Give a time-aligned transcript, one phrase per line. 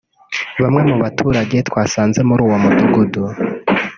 [0.61, 3.21] Bamwe mu baturage twasanze muri uwo mudugudu